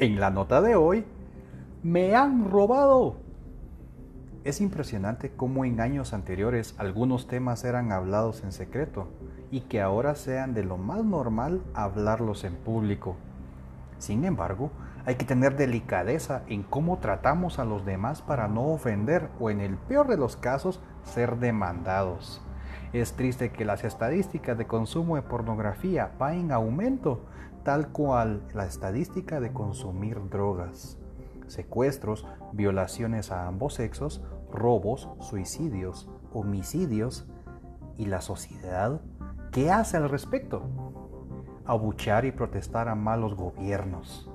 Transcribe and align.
En 0.00 0.18
la 0.18 0.30
nota 0.30 0.60
de 0.60 0.74
hoy, 0.74 1.04
me 1.84 2.16
han 2.16 2.50
robado. 2.50 3.14
Es 4.42 4.60
impresionante 4.60 5.30
cómo 5.30 5.64
en 5.64 5.80
años 5.80 6.12
anteriores 6.12 6.74
algunos 6.78 7.28
temas 7.28 7.62
eran 7.62 7.92
hablados 7.92 8.42
en 8.42 8.50
secreto 8.50 9.06
y 9.52 9.60
que 9.60 9.80
ahora 9.80 10.16
sean 10.16 10.52
de 10.52 10.64
lo 10.64 10.78
más 10.78 11.04
normal 11.04 11.62
hablarlos 11.74 12.42
en 12.42 12.56
público. 12.56 13.14
Sin 13.98 14.24
embargo, 14.24 14.72
hay 15.06 15.14
que 15.14 15.24
tener 15.24 15.56
delicadeza 15.56 16.42
en 16.48 16.64
cómo 16.64 16.98
tratamos 16.98 17.60
a 17.60 17.64
los 17.64 17.84
demás 17.84 18.20
para 18.20 18.48
no 18.48 18.72
ofender 18.72 19.28
o 19.38 19.48
en 19.48 19.60
el 19.60 19.76
peor 19.76 20.08
de 20.08 20.16
los 20.16 20.36
casos 20.36 20.80
ser 21.04 21.36
demandados. 21.36 22.42
Es 22.94 23.14
triste 23.14 23.50
que 23.50 23.64
las 23.64 23.82
estadísticas 23.82 24.56
de 24.56 24.68
consumo 24.68 25.16
de 25.16 25.22
pornografía 25.22 26.12
vayan 26.16 26.42
en 26.42 26.52
aumento, 26.52 27.24
tal 27.64 27.88
cual 27.88 28.46
la 28.54 28.66
estadística 28.66 29.40
de 29.40 29.52
consumir 29.52 30.20
drogas. 30.30 30.96
Secuestros, 31.48 32.24
violaciones 32.52 33.32
a 33.32 33.48
ambos 33.48 33.74
sexos, 33.74 34.22
robos, 34.52 35.08
suicidios, 35.18 36.08
homicidios 36.32 37.26
y 37.98 38.06
la 38.06 38.20
sociedad, 38.20 39.00
¿qué 39.50 39.72
hace 39.72 39.96
al 39.96 40.08
respecto? 40.08 40.62
Abuchar 41.66 42.24
y 42.24 42.30
protestar 42.30 42.88
a 42.88 42.94
malos 42.94 43.34
gobiernos. 43.34 44.30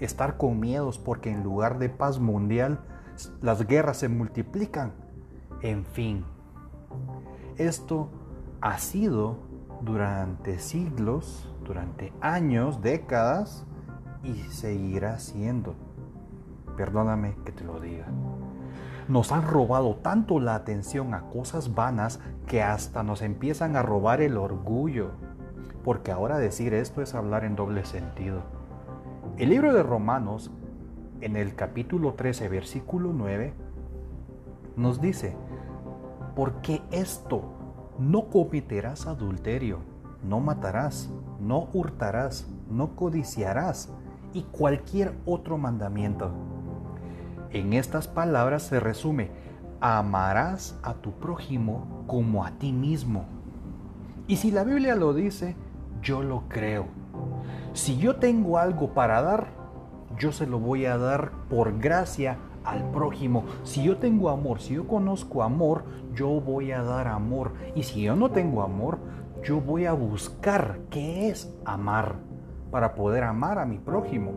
Estar 0.00 0.38
con 0.38 0.58
miedos 0.58 0.98
porque 0.98 1.30
en 1.30 1.42
lugar 1.42 1.78
de 1.78 1.90
paz 1.90 2.18
mundial 2.18 2.80
las 3.42 3.66
guerras 3.66 3.98
se 3.98 4.08
multiplican. 4.08 4.94
En 5.60 5.84
fin, 5.84 6.24
esto 7.58 8.08
ha 8.60 8.78
sido 8.78 9.36
durante 9.82 10.58
siglos, 10.58 11.52
durante 11.64 12.12
años, 12.20 12.80
décadas 12.82 13.66
y 14.22 14.34
seguirá 14.50 15.18
siendo. 15.18 15.74
Perdóname 16.76 17.36
que 17.44 17.52
te 17.52 17.64
lo 17.64 17.80
diga. 17.80 18.06
Nos 19.08 19.32
han 19.32 19.46
robado 19.46 19.96
tanto 19.96 20.38
la 20.38 20.54
atención 20.54 21.14
a 21.14 21.22
cosas 21.22 21.74
vanas 21.74 22.20
que 22.46 22.62
hasta 22.62 23.02
nos 23.02 23.22
empiezan 23.22 23.74
a 23.76 23.82
robar 23.82 24.20
el 24.20 24.36
orgullo. 24.36 25.12
Porque 25.82 26.12
ahora 26.12 26.38
decir 26.38 26.74
esto 26.74 27.02
es 27.02 27.14
hablar 27.14 27.44
en 27.44 27.56
doble 27.56 27.84
sentido. 27.84 28.42
El 29.38 29.50
libro 29.50 29.72
de 29.72 29.82
Romanos, 29.82 30.50
en 31.20 31.36
el 31.36 31.54
capítulo 31.54 32.14
13, 32.14 32.48
versículo 32.48 33.12
9, 33.12 33.54
nos 34.76 35.00
dice, 35.00 35.36
porque 36.38 36.82
esto, 36.92 37.42
no 37.98 38.28
cometerás 38.30 39.08
adulterio, 39.08 39.80
no 40.22 40.38
matarás, 40.38 41.10
no 41.40 41.68
hurtarás, 41.72 42.46
no 42.70 42.94
codiciarás 42.94 43.88
y 44.32 44.42
cualquier 44.42 45.14
otro 45.26 45.58
mandamiento 45.58 46.30
en 47.50 47.72
estas 47.72 48.06
palabras 48.06 48.62
se 48.62 48.78
resume, 48.78 49.32
amarás 49.80 50.78
a 50.84 50.94
tu 50.94 51.10
prójimo 51.10 52.04
como 52.06 52.44
a 52.44 52.52
ti 52.52 52.72
mismo. 52.72 53.24
Y 54.28 54.36
si 54.36 54.52
la 54.52 54.62
Biblia 54.62 54.94
lo 54.94 55.14
dice, 55.14 55.56
yo 56.02 56.22
lo 56.22 56.44
creo. 56.48 56.86
Si 57.72 57.98
yo 57.98 58.14
tengo 58.16 58.58
algo 58.58 58.94
para 58.94 59.22
dar, 59.22 59.48
yo 60.16 60.30
se 60.30 60.46
lo 60.46 60.60
voy 60.60 60.86
a 60.86 60.98
dar 60.98 61.32
por 61.50 61.80
gracia 61.80 62.38
al 62.68 62.90
prójimo. 62.90 63.44
Si 63.64 63.82
yo 63.82 63.96
tengo 63.96 64.28
amor, 64.28 64.60
si 64.60 64.74
yo 64.74 64.86
conozco 64.86 65.42
amor, 65.42 65.84
yo 66.14 66.28
voy 66.40 66.72
a 66.72 66.82
dar 66.82 67.08
amor. 67.08 67.52
Y 67.74 67.82
si 67.82 68.02
yo 68.02 68.14
no 68.14 68.30
tengo 68.30 68.62
amor, 68.62 68.98
yo 69.42 69.60
voy 69.60 69.86
a 69.86 69.92
buscar 69.94 70.80
qué 70.90 71.30
es 71.30 71.52
amar 71.64 72.16
para 72.70 72.94
poder 72.94 73.24
amar 73.24 73.58
a 73.58 73.64
mi 73.64 73.78
prójimo. 73.78 74.32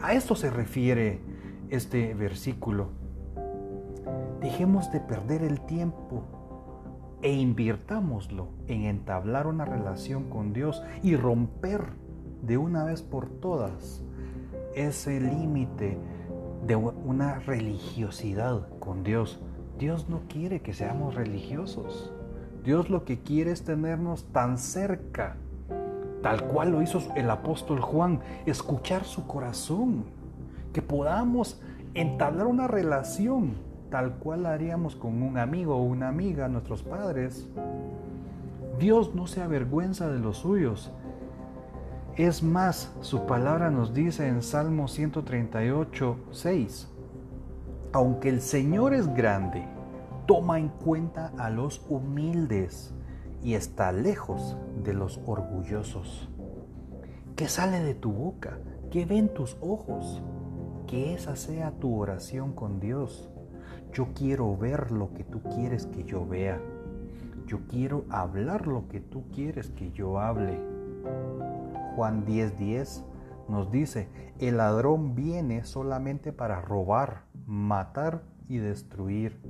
A 0.00 0.14
esto 0.14 0.34
se 0.34 0.50
refiere 0.50 1.20
este 1.68 2.14
versículo. 2.14 2.88
Dejemos 4.40 4.90
de 4.90 5.00
perder 5.00 5.42
el 5.42 5.60
tiempo 5.60 6.22
e 7.20 7.32
invirtámoslo 7.32 8.48
en 8.68 8.84
entablar 8.84 9.46
una 9.46 9.64
relación 9.64 10.30
con 10.30 10.52
Dios 10.52 10.82
y 11.02 11.16
romper 11.16 11.84
de 12.42 12.56
una 12.56 12.84
vez 12.84 13.02
por 13.02 13.28
todas 13.28 14.02
ese 14.74 15.20
límite 15.20 15.98
de 16.66 16.76
una 16.76 17.38
religiosidad 17.40 18.68
con 18.78 19.04
Dios. 19.04 19.40
Dios 19.78 20.08
no 20.08 20.22
quiere 20.28 20.60
que 20.60 20.74
seamos 20.74 21.14
religiosos. 21.14 22.12
Dios 22.64 22.90
lo 22.90 23.04
que 23.04 23.20
quiere 23.20 23.52
es 23.52 23.62
tenernos 23.62 24.24
tan 24.32 24.58
cerca, 24.58 25.36
tal 26.22 26.42
cual 26.44 26.72
lo 26.72 26.82
hizo 26.82 27.00
el 27.14 27.30
apóstol 27.30 27.80
Juan, 27.80 28.20
escuchar 28.46 29.04
su 29.04 29.26
corazón 29.26 30.04
que 30.72 30.82
podamos 30.82 31.60
entablar 31.94 32.46
una 32.46 32.66
relación 32.66 33.68
tal 33.90 34.14
cual 34.14 34.46
haríamos 34.46 34.96
con 34.96 35.22
un 35.22 35.38
amigo 35.38 35.76
o 35.76 35.82
una 35.82 36.08
amiga, 36.08 36.48
nuestros 36.48 36.82
padres. 36.82 37.46
Dios 38.78 39.14
no 39.14 39.26
se 39.26 39.42
avergüenza 39.42 40.08
de 40.08 40.18
los 40.18 40.38
suyos. 40.38 40.90
Es 42.16 42.42
más, 42.42 42.92
su 43.00 43.26
palabra 43.26 43.70
nos 43.70 43.94
dice 43.94 44.26
en 44.26 44.42
Salmo 44.42 44.88
138, 44.88 46.16
6, 46.32 46.88
aunque 47.92 48.28
el 48.28 48.40
Señor 48.40 48.94
es 48.94 49.12
grande, 49.14 49.64
toma 50.26 50.58
en 50.58 50.68
cuenta 50.68 51.32
a 51.38 51.50
los 51.50 51.84
humildes 51.88 52.92
y 53.42 53.54
está 53.54 53.92
lejos 53.92 54.56
de 54.82 54.94
los 54.94 55.20
orgullosos. 55.26 56.28
¿Qué 57.36 57.48
sale 57.48 57.80
de 57.80 57.94
tu 57.94 58.12
boca? 58.12 58.58
¿Qué 58.90 59.04
ven 59.04 59.32
tus 59.32 59.56
ojos? 59.60 60.20
que 60.88 61.12
esa 61.12 61.36
sea 61.36 61.70
tu 61.70 61.94
oración 62.00 62.54
con 62.54 62.80
Dios. 62.80 63.28
Yo 63.92 64.08
quiero 64.14 64.56
ver 64.56 64.90
lo 64.90 65.12
que 65.12 65.22
tú 65.22 65.42
quieres 65.54 65.86
que 65.86 66.02
yo 66.04 66.26
vea. 66.26 66.60
Yo 67.46 67.60
quiero 67.68 68.06
hablar 68.08 68.66
lo 68.66 68.88
que 68.88 69.00
tú 69.00 69.24
quieres 69.34 69.68
que 69.70 69.92
yo 69.92 70.18
hable. 70.18 70.58
Juan 71.98 72.24
10:10 72.24 73.02
nos 73.48 73.72
dice, 73.72 74.08
el 74.38 74.58
ladrón 74.58 75.16
viene 75.16 75.64
solamente 75.64 76.32
para 76.32 76.60
robar, 76.60 77.24
matar 77.44 78.22
y 78.48 78.58
destruir. 78.58 79.40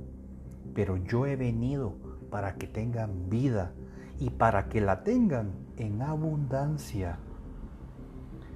Pero 0.73 0.97
yo 0.97 1.27
he 1.27 1.35
venido 1.35 1.93
para 2.31 2.55
que 2.55 2.65
tengan 2.65 3.29
vida 3.29 3.73
y 4.17 4.31
para 4.31 4.67
que 4.67 4.81
la 4.81 5.03
tengan 5.03 5.51
en 5.77 6.01
abundancia. 6.01 7.19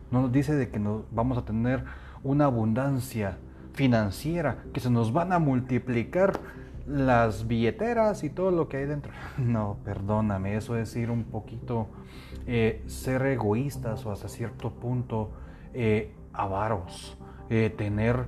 No 0.09 0.23
nos 0.23 0.31
dice 0.31 0.55
de 0.55 0.71
que 0.71 0.79
nos 0.79 1.03
vamos 1.11 1.37
a 1.37 1.45
tener 1.45 1.83
una 2.23 2.45
abundancia 2.45 3.37
financiera, 3.73 4.63
que 4.73 4.79
se 4.79 4.89
nos 4.89 5.13
van 5.13 5.31
a 5.31 5.37
multiplicar 5.37 6.39
las 6.85 7.47
billeteras 7.47 8.23
y 8.23 8.29
todo 8.29 8.51
lo 8.51 8.67
que 8.67 8.77
hay 8.77 8.85
dentro. 8.85 9.11
No, 9.37 9.77
perdóname, 9.83 10.55
eso 10.55 10.77
es 10.77 10.95
ir 10.95 11.11
un 11.11 11.25
poquito, 11.25 11.87
eh, 12.45 12.83
ser 12.87 13.25
egoístas 13.25 14.05
o 14.05 14.11
hasta 14.11 14.27
cierto 14.27 14.71
punto 14.71 15.31
eh, 15.73 16.13
avaros, 16.33 17.17
eh, 17.49 17.73
tener 17.75 18.25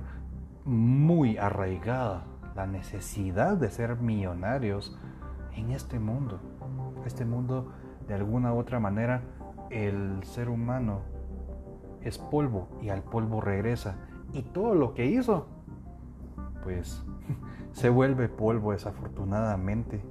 muy 0.64 1.36
arraigada 1.38 2.24
la 2.54 2.66
necesidad 2.66 3.56
de 3.56 3.70
ser 3.70 3.96
millonarios 3.96 4.98
en 5.54 5.70
este 5.70 5.98
mundo. 5.98 6.40
Este 7.04 7.24
mundo, 7.24 7.72
de 8.08 8.14
alguna 8.14 8.52
u 8.52 8.58
otra 8.58 8.80
manera, 8.80 9.22
el 9.70 10.22
ser 10.24 10.48
humano 10.48 11.00
es 12.02 12.18
polvo 12.18 12.68
y 12.80 12.88
al 12.88 13.02
polvo 13.02 13.40
regresa. 13.40 13.96
Y 14.32 14.42
todo 14.42 14.74
lo 14.74 14.94
que 14.94 15.06
hizo, 15.06 15.46
pues 16.66 17.00
se 17.72 17.88
vuelve 17.90 18.28
polvo 18.28 18.72
desafortunadamente. 18.72 20.02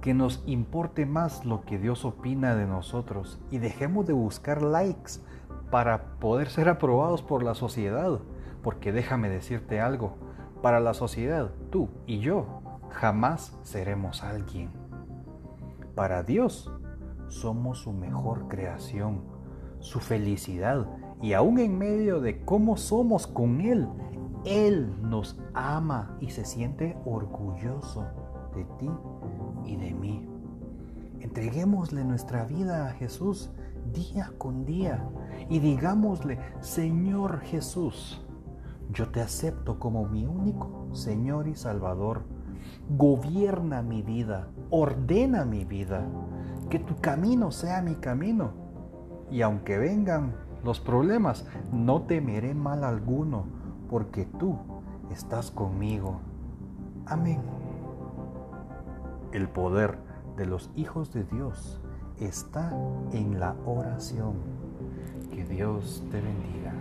Que 0.00 0.14
nos 0.14 0.40
importe 0.46 1.04
más 1.04 1.44
lo 1.44 1.62
que 1.62 1.78
Dios 1.78 2.04
opina 2.04 2.54
de 2.54 2.66
nosotros 2.66 3.40
y 3.50 3.58
dejemos 3.58 4.06
de 4.06 4.12
buscar 4.12 4.62
likes 4.62 5.14
para 5.72 6.14
poder 6.20 6.48
ser 6.48 6.68
aprobados 6.68 7.24
por 7.24 7.42
la 7.42 7.54
sociedad. 7.54 8.20
Porque 8.62 8.92
déjame 8.92 9.28
decirte 9.28 9.80
algo, 9.80 10.14
para 10.62 10.78
la 10.78 10.94
sociedad, 10.94 11.50
tú 11.70 11.88
y 12.06 12.20
yo 12.20 12.46
jamás 12.90 13.58
seremos 13.62 14.22
alguien. 14.22 14.70
Para 15.96 16.22
Dios, 16.22 16.72
somos 17.26 17.78
su 17.80 17.92
mejor 17.92 18.46
creación 18.46 19.22
su 19.82 19.98
felicidad 19.98 20.86
y 21.20 21.34
aún 21.34 21.58
en 21.58 21.76
medio 21.76 22.20
de 22.20 22.44
cómo 22.44 22.76
somos 22.76 23.26
con 23.26 23.60
Él, 23.60 23.88
Él 24.44 24.92
nos 25.02 25.38
ama 25.54 26.16
y 26.20 26.30
se 26.30 26.44
siente 26.44 26.96
orgulloso 27.04 28.04
de 28.54 28.64
ti 28.78 28.90
y 29.64 29.76
de 29.76 29.92
mí. 29.92 30.28
Entreguémosle 31.20 32.04
nuestra 32.04 32.44
vida 32.44 32.88
a 32.88 32.92
Jesús 32.92 33.52
día 33.92 34.32
con 34.38 34.64
día 34.64 35.08
y 35.48 35.60
digámosle, 35.60 36.38
Señor 36.60 37.40
Jesús, 37.40 38.24
yo 38.92 39.08
te 39.10 39.20
acepto 39.20 39.78
como 39.78 40.06
mi 40.06 40.26
único 40.26 40.88
Señor 40.92 41.48
y 41.48 41.54
Salvador. 41.54 42.22
Gobierna 42.96 43.82
mi 43.82 44.02
vida, 44.02 44.48
ordena 44.70 45.44
mi 45.44 45.64
vida, 45.64 46.06
que 46.68 46.78
tu 46.78 46.96
camino 46.96 47.50
sea 47.50 47.82
mi 47.82 47.94
camino 47.96 48.52
y 49.30 49.42
aunque 49.42 49.78
vengan 49.78 50.34
los 50.62 50.78
problemas, 50.78 51.46
no 51.72 52.02
temeré 52.02 52.54
mal 52.54 52.84
alguno, 52.84 53.46
porque 53.92 54.24
tú 54.24 54.56
estás 55.10 55.50
conmigo. 55.50 56.18
Amén. 57.04 57.42
El 59.32 59.50
poder 59.50 59.98
de 60.34 60.46
los 60.46 60.70
hijos 60.76 61.12
de 61.12 61.24
Dios 61.24 61.78
está 62.18 62.72
en 63.12 63.38
la 63.38 63.54
oración. 63.66 64.32
Que 65.30 65.44
Dios 65.44 66.02
te 66.10 66.22
bendiga. 66.22 66.72